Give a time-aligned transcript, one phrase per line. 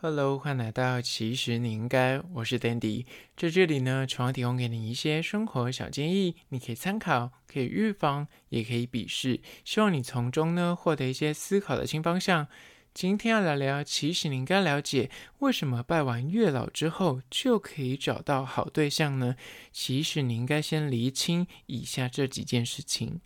[0.00, 3.04] Hello，欢迎来到其实你应该，我是 Dandy，
[3.36, 12.46] 在这里呢，主要提供给你一些生活小建议，你可以参考，可以预防，也可以鄙视，希望你从中呢获得一些思考的新方向。
[12.94, 19.34] 今天要来聊，其实你应该了解，为什么拜完月老之后就可以找到好对象呢？
[19.72, 23.20] 其实你应该先厘清以下这几件事情。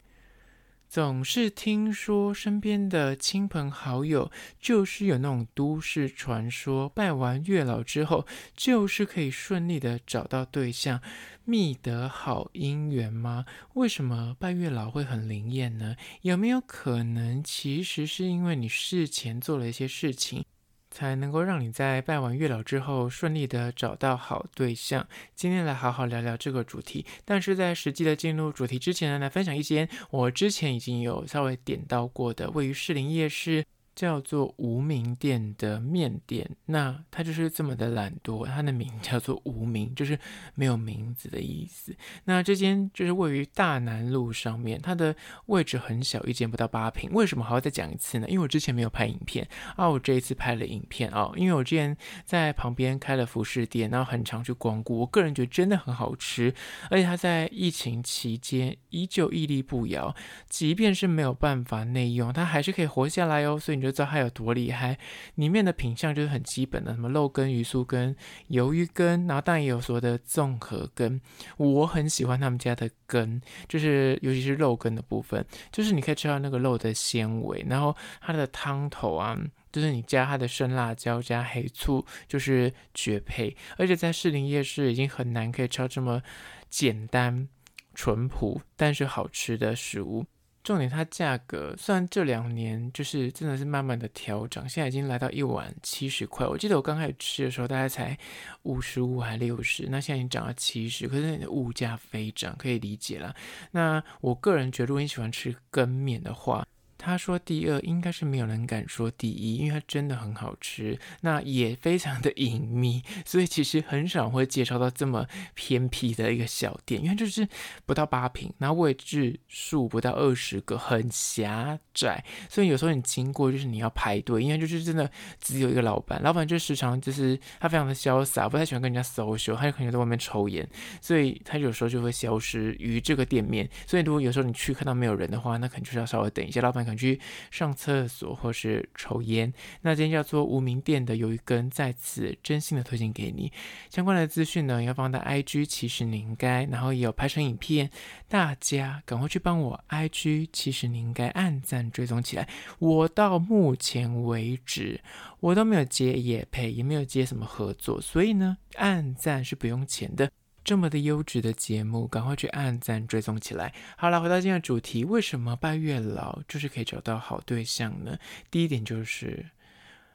[0.92, 4.30] 总是听说身边的亲朋好友
[4.60, 11.00] 就是有那种都市传说，拜完月老之后就是可以顺利的找到对象，
[11.46, 13.46] 觅得好姻缘吗？
[13.72, 15.96] 为什么拜月老会很灵验呢？
[16.20, 20.44] 有没有可能其实是因为你事前做了一些事情？
[20.92, 25.04] 才能够让你在拜完月老之后顺利的找到好对象。
[25.34, 33.64] 今天来好好聊聊这个主题，但是在实际的进入主题之前呢，来分享一些我之前已经有稍微点到过的，位于士林夜市。
[33.94, 40.18] 叫做无名店的面店，那它就是这么的懒惰，它的名 叫做无名，就是
[40.54, 41.94] 没有名字的意思。
[42.24, 45.14] 那这间就是位于大南路上面，它的
[45.46, 47.10] 位置很小，一间不到八坪。
[47.12, 48.26] 为什么还要再讲一次呢？
[48.30, 56.54] 因为我之前没有拍影片啊，我这一次拍了影片啊，因为我之前在旁边开了服饰店，然后很常去光顾，我个人觉得真的很好吃，
[56.88, 60.14] 而且它在疫情期间依旧屹立不摇，
[60.48, 63.81] 即便是没有办法内用，它还是可以活下来哦，所以。
[63.82, 64.96] 你就知道它有多厉害，
[65.34, 68.14] 里面的品相就是很基本的，什么肉羹、鱼酥羹、
[68.50, 71.20] 鱿鱼羹，然后当然也有所谓的综合羹。
[71.56, 79.36] 我很喜欢他们家的羹，就是尤其是肉羹的部分，就是你可以吃到那个肉的纤维，然后它的汤头啊，
[79.72, 83.56] 就是你加它的生辣椒加黑醋，就是绝配。
[83.78, 86.22] 而且在士林夜市已经很难可以吃到这么
[86.70, 87.48] 简单、
[87.96, 90.24] 淳朴但是好吃的食物。
[90.62, 96.46] 重点，它价格虽然这两年就是真的是慢慢的调整，现在已经来到一碗七十块。
[96.46, 98.16] 我记得我刚开始吃的时候大概才
[98.62, 103.34] 五十五还六十，那现在已经涨到七十，可是物价飞涨，可以理解了。
[103.72, 106.64] 那我个人觉得，如果你喜欢吃羹面的话，
[107.04, 117.46] 他说第二应该是没有人敢说第一，因为它真的很好吃，那也非常的隐秘，所以其实很少会介绍到这么偏僻的一个小店，因为就是
[117.84, 130.68] 不到八坪，然后位置数不到二十个，很狭窄，所以有时候你经过就是你要排队，因为就是真的只有一个老板，老板就时常就是他非常的潇洒，不太喜欢跟人家 social，他就可能在外面抽烟，
[131.00, 137.20] 所以他有时候就会消失于这个店面，所以如果有时候你去看到没有人的话，那可能就是要稍微等一下，老板去
[137.50, 143.52] 上厕所或是抽烟，那今天叫做无名店的鱿鱼羹，在此真心的推荐给你。
[143.90, 147.90] 相关的资讯呢，要放在 IG，其实你应该，然后也有拍成影片，
[148.28, 152.48] 大家赶快去帮我 IG，其实你应该按赞追踪起来。
[152.78, 155.00] 我到目前为止，
[155.40, 160.30] 我都没有接也配，也没有接什么合作，所以呢，按赞是不用钱的。
[160.64, 163.74] 这么的优质的节目，赶快去按赞追踪起来。
[163.96, 168.18] 好了，回到今天的主题，为什么拜月老就是可以找到好对象呢？
[168.50, 169.46] 第一点就是。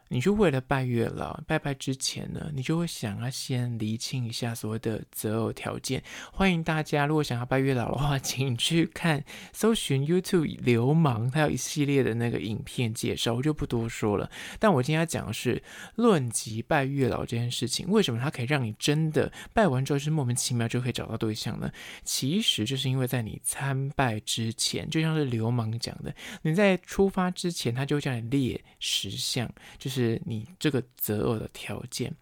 [0.09, 6.01] 你就为了拜月老，拜拜之前呢，你就会想要先厘清一下所谓的择偶条件。
[6.31, 14.29] 欢迎大家，如果想要拜月老的话， 请去看搜寻 YouTube 流氓，他有一系列的那个影片介绍，我就不多说了。
[14.59, 15.61] 但我今天要讲的是
[15.95, 21.69] 论及拜月老这件事情，为什么它可以让你真的拜完之后是莫名其妙就可以找到对象呢？
[22.05, 29.96] 其实就是因为在你参拜之前，就像是流氓讲的，你在出发之前，他就会叫你列十项，就是。
[29.97, 32.13] 是你这个择偶的条件，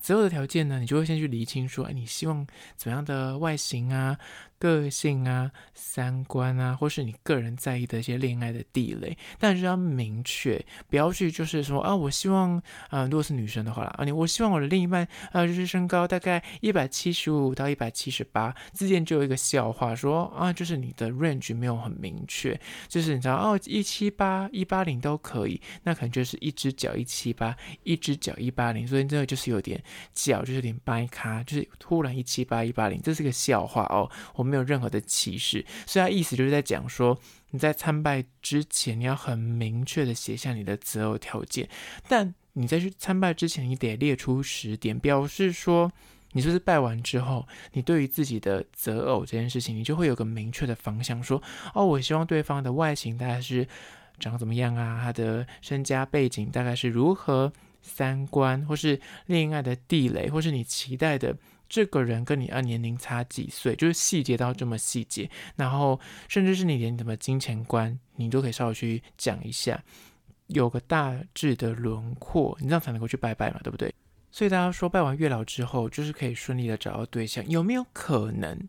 [0.00, 4.16] 择偶的条件呢，你就会先去厘清说，哎，你希望怎么样的外形啊？
[4.58, 29.82] 个性啊、三观啊，或是你个人在意的一些恋爱的地雷，但是要明确，不要去就是说啊，我希望啊，如果是女生的话啦，啊，你我希望我的另一半啊，就是身高大概一百七十五到一百七十八之间，就有一个笑话说啊，就是你的 range 没有很明确，就是你知道哦，一七八一八零都可以，那可能就是一只脚一七八，一只脚一八零，所以这个就是有点
[30.14, 34.45] 脚就是有点掰咖，就是突然一七八一八零，这是个笑话哦，我。
[34.46, 37.18] 没有任何的歧视，所以他意思就是在讲说，
[37.50, 41.68] 你在参拜之前，你要很明确的写下你的择偶条件，
[42.08, 45.92] 但你在去参拜之前，你得列出十点，表示说，
[46.32, 51.42] 你就是，拜完之后，你对于自己的择偶这件事情，你就会有个明确的方向，说，
[51.74, 53.66] 哦，我希望对方的外形大概是
[54.18, 57.52] 长怎么样啊，他的身家背景大概是如何，
[57.82, 61.36] 三观，或是恋爱的地雷，或是你期待的。
[61.68, 65.98] 这个人跟你按年龄差几岁，就是细节到这么细节，然后
[66.28, 69.82] 甚至是你连什么金钱观，你都可以稍微去讲一下。
[70.48, 73.92] 有个大致的轮廓，你这样才能够去拜拜嘛，对不对？
[74.30, 78.68] 所以大家说拜完月老之后，就是可以顺利的找到对象，有没有可能？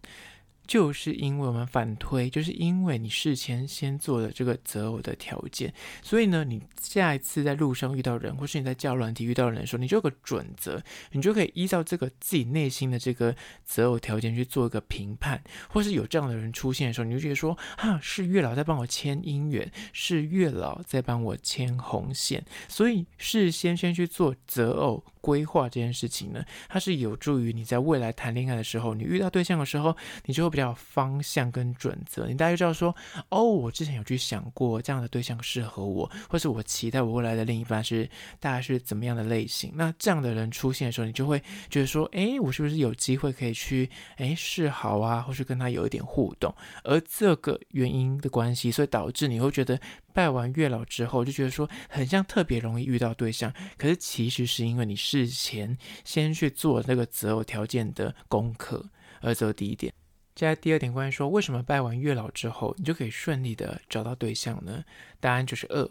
[0.68, 5.74] 就是因为我们反推，就是因为你事前先做了这个择偶的条件，
[6.04, 10.82] 所以呢，你下一次在路上遇到人，或是你在交友软体遇到人的时候，你就有个准则，
[11.12, 13.34] 你就可以依照这个自己内心的这个
[13.64, 25.04] 择偶条件去做一个评判，或是有这样的人出现的时候，你就觉得说，哈，是月老在帮我牵姻缘，是月老在帮我牵红线，所以事先先去做择偶。
[25.20, 29.94] 规划这件事情呢，它是有助于你在未来谈恋爱的时候，你遇到对象的时候，
[30.24, 32.26] 你就会比较有方向跟准则。
[32.26, 32.96] 你大概就知道说，
[33.30, 38.10] 哦，我之前有去想过这样的对象适合我，或是我期待我未来的另一半是
[38.40, 39.72] 大概是怎么样的类型。
[39.76, 41.40] 那这样的人出现的时候，你就会
[41.70, 46.52] 觉得说，哎，我是不是有机会可以去哎示好啊，或是跟他有一点互动？
[46.84, 49.80] 而这个原因的关系，所以导致你会觉得。
[50.14, 58.84] 拜完月老之后，就觉得说很像特别容易遇到对象，可是其实是因为你事前先去做那个择偶条件的功课，
[59.22, 59.94] 而这第一点。
[60.38, 64.86] 接下来第二点，关于说为什么拜完月老之后你就可以顺利的找到对象呢？
[65.20, 65.90] 答案就是二，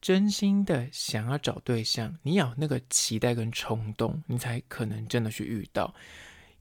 [0.00, 5.94] 真心的想要找对象，你有那个期待跟冲动，你才可能真的去遇到，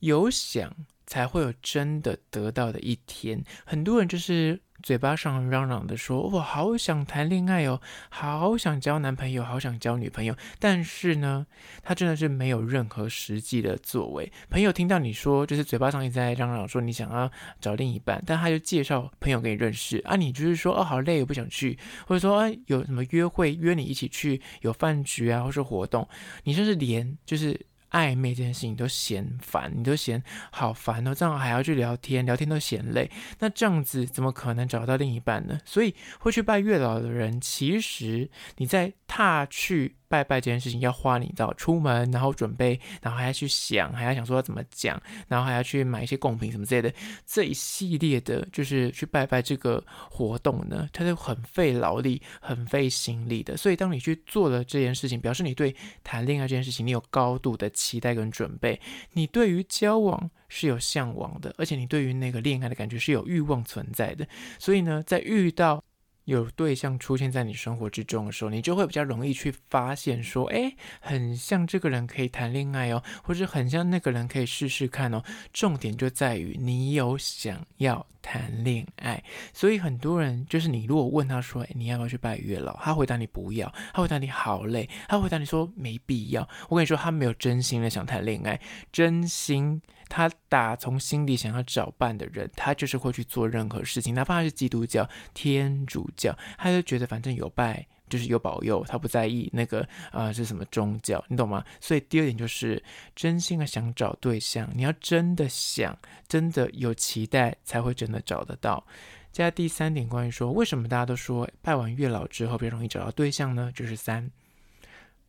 [0.01, 0.71] 有想
[1.07, 3.43] 才会有真的得到的一天。
[3.65, 4.61] 很多人就是。
[4.83, 11.47] 嘴巴上嚷嚷的说：“我好想谈恋爱哦，好想交男朋友，好想交女朋友。”但是呢，
[11.81, 14.29] 他真的是没有任何实际的作为。
[14.49, 17.31] 朋友听到你说，就是嘴巴上一直在嚷嚷说你想要
[17.61, 26.05] 找另一半，但他就介绍朋友给你认识啊，你就是说哦，好累，我不想去，或者说哎，有什么约会约你一起去，有饭局啊，或是活动，
[26.43, 27.59] 你就是连就是。
[27.93, 33.09] 暧昧这件事情都嫌烦，你都嫌好烦哦，这样还要去聊天，聊天都嫌累，
[33.39, 35.57] 那这样子怎么可能找到另一半呢？
[35.63, 39.95] 所以会去拜月老的人，其实你在踏去。
[40.13, 46.93] 拜拜这件事情要花你知道出门，然后准备，然后还要去想，还要想说要怎么讲，然后还要去买一些贡品什么之类的，
[47.25, 53.57] 这一系列的，就是去拜拜这个活动呢，它是很费劳力、很费心力的。
[53.57, 58.79] 所以当你去做了这件事情，表示你对谈恋爱这件事情你有高度的期待跟准备，
[59.13, 64.27] 你对于交往是有向往的，而且你对于那个恋爱的感觉是有欲望存在的。
[64.59, 65.83] 所以呢，在遇到
[66.25, 75.23] 有对象出现在你生活之中的时候，你就会比较容易去发现说，诶，很像这个人可以谈恋爱哦，或者很像那个人可以试试看哦。
[75.51, 79.23] 重点就在于你有想要谈恋爱，
[79.53, 82.75] 所以很多人就是你如果问他说，诶，你要不要去拜月老？
[82.77, 86.47] 他回答你不要，他回答你好累，他回答你说没必要。
[86.69, 88.59] 我跟你说，他没有真心的想谈恋爱，
[88.91, 89.79] 真心。
[90.09, 101.63] 他打从心底想要找伴的人，他就是会去做任何事情，哪怕他是基督教、天主教，他就觉得反正有拜就是有保佑，他不在意那个啊、呃、是什么宗教，你懂吗？
[101.79, 102.81] 所以第二点就是
[103.15, 105.97] 真心的想找对象，你要真的想，
[106.27, 108.85] 真的有期待，才会真的找得到。
[109.31, 113.71] 接下来第三点，关于说为什么大家都说拜完月老之后比较容易找到对象呢？
[113.73, 114.29] 就是三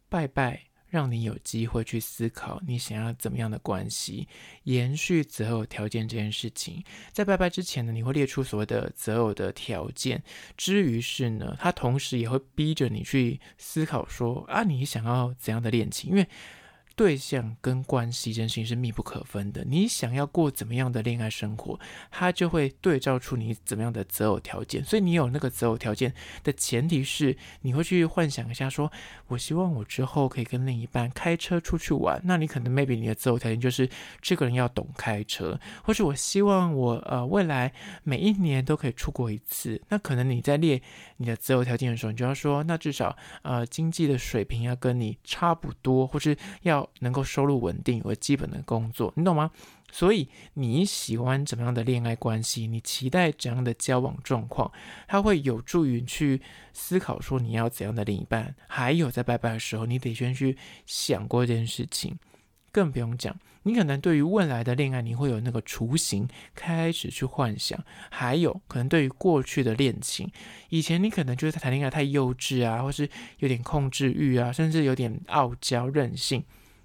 [0.08, 0.73] 拜拜。
[0.94, 4.28] 让你有机会去思考你想要怎么样的关系，
[4.62, 6.84] 延续择偶条件这件事情。
[7.10, 10.22] 在拜拜之前呢，你会列出所谓的择偶的条件，
[10.56, 16.10] 之于是呢，他同时也会逼着你去思考说啊，你想要怎样的恋情？
[16.10, 16.28] 因为
[16.96, 19.64] 对象跟关系这件事情是密不可分的。
[19.64, 21.78] 你想要过怎么样的恋爱生活，
[22.10, 24.84] 他就会对照出你怎么样的择偶条件。
[24.84, 28.92] 所以你有那个择偶条件的前提是，你会去幻想一下说，说
[29.28, 32.20] 我希望我之后可以跟另一半开车出去玩。
[32.24, 33.88] 那你可能 maybe 你的择偶条件就是
[34.20, 37.72] 这个人要懂开车，或是我希望我呃未来
[38.04, 39.82] 每一年都可以出国一次。
[39.88, 40.80] 那可能你在列
[41.16, 46.83] 你的择偶条件的时候，你就要说，那至少呃经济的水平要跟你差不多，或是要。
[47.00, 49.50] 能够收入稳定，有个基本的工作，你懂吗？
[49.92, 52.66] 所以你喜欢怎么样的恋爱关系？
[52.66, 54.72] 你期待怎样的交往状况？
[55.06, 58.56] 它会有助于去思考说你要怎样的另一半。
[58.66, 62.18] 还有在拜拜的时候，你得先去想过这件事情。
[62.72, 66.26] 更不用讲，你可能对于未来的恋爱，你会有那个雏形
[66.56, 67.78] 开始去幻想。
[68.10, 70.28] 还有可能对于过去的恋情，
[70.70, 76.44] 以前你可能就是谈恋爱太幼稚啊，或是有点控制欲啊，甚至有点傲娇任性。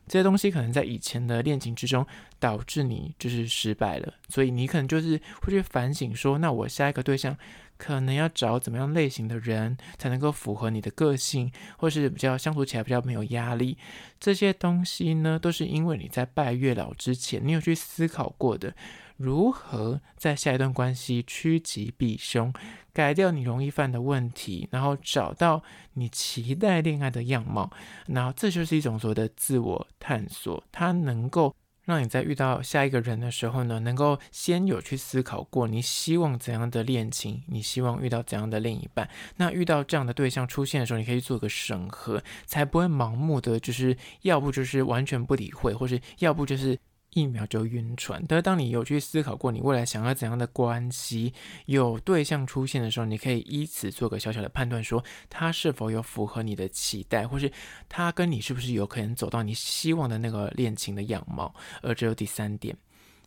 [0.09, 2.05] 这些东西可能在以前的恋情之中
[2.39, 7.37] 导致你就是失败了，所以你可能就是会去反省说，那我下一个对象
[7.77, 13.77] 可能要找怎么样类型的人才能够符合你的个性，或是比较相处起来比较没有压力。
[14.19, 18.73] 这些东西呢，都是因为你在拜月老之前，你有去思考过的。
[19.19, 22.53] 如何在下一段关系趋吉避凶，
[22.93, 25.61] 改掉你容易犯的问题，然后找到
[25.95, 27.69] 你期待恋爱的样貌，
[28.07, 31.53] 然后这就是一种所谓的自我探索，它能够。
[31.85, 39.09] 让你在遇到下一个人的时候呢，能够先有去思考过你希望怎样的恋情，你希望遇到怎样的另一半。
[39.37, 46.77] 那遇到这样的对象出现的时候，你可以做个审核，才不会盲目的就是要不就是完全不理会，或是要不就是。
[47.11, 48.23] 一秒就晕船。
[48.27, 51.33] 但是当你有去思考过你未来想要怎样的关系，
[51.65, 57.51] 有对象出现的时候，你可以依此做个小小的判断，说他是否有符合你的期待，或是
[57.87, 61.53] 他跟你是不是有可能走到你希望的那个恋情的样貌。
[61.81, 62.75] 而只有第三点，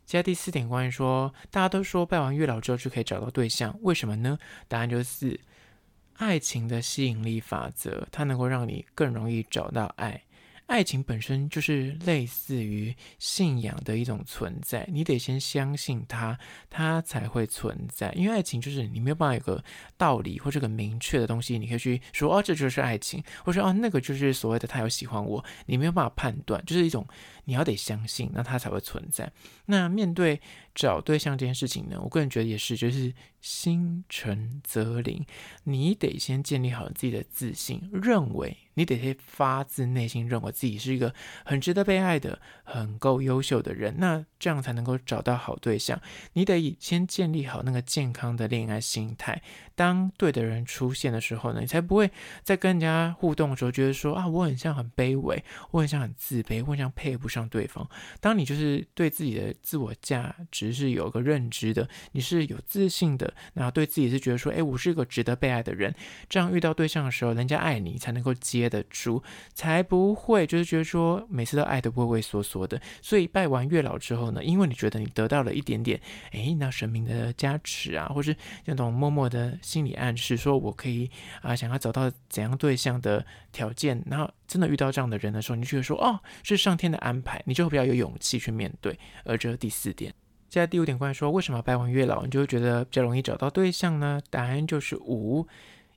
[0.04, 4.38] 接下第四点，关于说大家都说拜完月老之后就可以找到对象，为什么呢？
[4.68, 5.38] 答案就是
[6.14, 10.22] 爱情的吸引力法则，它能够让你更容易找到爱。
[10.66, 16.38] 爱情本身就是类似于信仰的一种存在，你得先相信它，
[16.70, 18.10] 它才会存在。
[18.12, 19.62] 因为爱情就是你没有办法有个
[19.98, 27.06] 道理或者个明确的东西，你可以去说哦，这就是爱情，或者说哦，那个就是所谓的他有喜欢我，你没有办法判断，就是一种
[27.44, 29.30] 你要得相信，那它才会存在。
[29.66, 30.40] 那面对
[30.74, 35.24] 找对象这件事情呢，我个人觉得也是，就是心诚则灵，
[35.64, 41.14] 你得先建立好自己的自信，认为你得先发自内心认为自己是一个
[41.44, 46.00] 很值得被爱的、很够优秀的人，那这样才能够找到好对象。
[46.32, 49.42] 你得先建立好那个健康的恋爱心态，
[49.82, 52.10] 当对的人出现的时候呢，你才不会
[52.42, 57.88] 在跟人家互动的时候觉得说啊，我很像很卑微，我很像很自卑，我很像配不上对方。
[58.20, 60.72] 当你就是对自己的自我价值。
[60.72, 65.94] 是有个认知的，你是有自信的，然后对自己是觉得说，哎，我是一个值得被爱的人。
[66.28, 69.22] 这样遇到对象的时候，人家爱你才能够接得住，
[69.54, 72.80] 才不会就是觉得说每次都爱得畏畏缩缩的。
[73.00, 78.34] 所以拜完月老之后呢，因为你觉得你得到了一点点，哎，那神明的加持啊，或是
[78.64, 81.10] 那种默默的心理暗示，说我可以
[81.40, 88.98] 啊，想要找到怎样对象的条件，然后真的遇到这样的人的时候，你就觉得说，哦，是上天的安排，你就会比较有勇气去面对。
[89.24, 90.12] 而这是第四点。
[90.50, 94.20] 接下来第五点，关于说为什么拜完月老你就会觉得比较容易找到对象呢？
[94.28, 95.48] 答案就是五，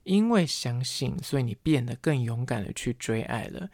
[0.04, 3.68] 因为相信，所以你变得更勇敢的去追爱了。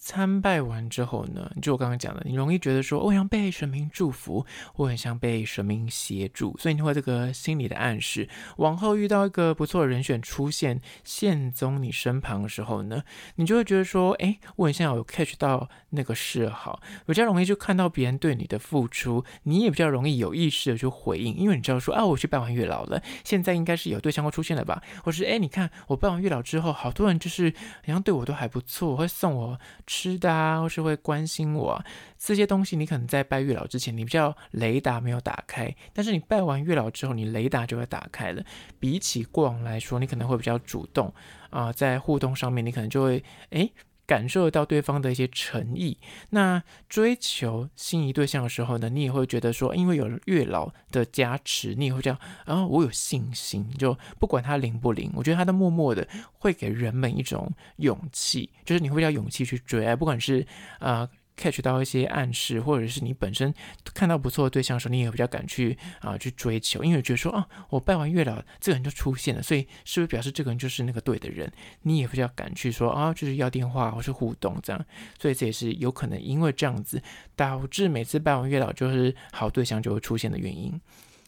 [0.00, 8.28] 参拜完之后呢，就我刚刚讲的，你容易觉得说，我想被神明祝福，我很想被神明协助，所以你会这个心理的暗示，
[8.58, 13.02] 往后遇到一个不错的人选出现，现踪你身旁的时候呢，
[13.34, 27.52] 你就会觉得说，哎，我很像有 catch 到那个示好，比较容易就看到别人对你的付出，你也比较容易有意识的去回应，因为你知道说，啊，我去拜完月老了，现在应该是有对象会出现了吧，或是，哎，你看我拜完月老之后，好多人就是
[27.84, 29.58] 好像对我都还不错，会送我。
[29.88, 31.82] 吃的啊，或是会关心我，
[32.18, 38.44] 这些东西，你可能在拜月老之前，你比较雷达没有打开，但是你拜完月老之后，你雷达就会打开了。
[38.78, 41.12] 比起过往来说，你可能会比较主动
[41.48, 43.72] 啊，在互动上面，你可能就会诶。
[44.08, 45.98] 感受得到对方的一些诚意，
[46.30, 60.44] 那追求心仪对象的时候呢，你也会觉得说，因为有月老的加持，你也会这样，然后我有信心，就不管他灵不灵，我觉得他都默默的会给人们一种勇气，就是你会要勇气去追爱，不管是
[60.78, 61.08] 啊。
[61.38, 63.54] Catch 到一些暗示，或者是你本身
[63.94, 71.50] 看到不错的对象的时候，你也比较敢去啊去追求，因为觉得说啊，我拜完月老，这个人就出现了，所以是不是表示这个人就是那个对的人？
[71.82, 74.86] 你也比较敢去说啊，就是要电话或是互动这样，
[75.18, 77.00] 所以这也是有可能因为这样子
[77.36, 80.80] 导致每次拜完月老就是好对象就会出现的原因。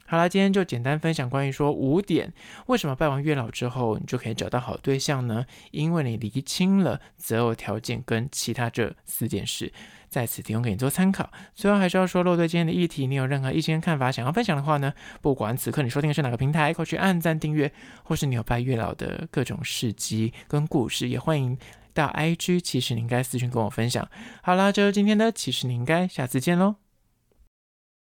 [0.06, 2.32] 好啦，今天就简单分享关于说五点，
[2.66, 5.46] 为什么拜完月老之后你就可以找到好对象呢？
[5.70, 9.72] 因为你厘清了择偶条件跟其他这四件事，
[10.10, 11.30] 在此提供给你做参考。
[11.54, 21.56] 最后还是要说，若对今天的议题你有任何意见看法想要分享的话呢，不管此刻你说定的是哪个平台，快去按赞订阅，或是你有拜月老的各种事迹跟故事，也欢迎
[21.94, 24.06] 到 IG 其实你应该私讯跟我分享。
[24.42, 26.89] 好啦，就是今天的其实你应该，下次见喽。